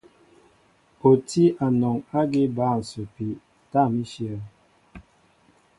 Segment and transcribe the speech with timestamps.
[1.07, 3.27] O tí anɔŋ ágí bǎl ǹsəpi
[3.71, 4.39] tâm íshyə̂.